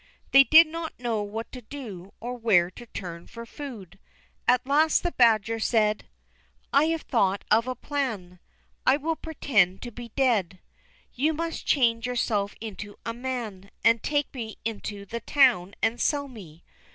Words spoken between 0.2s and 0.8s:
They did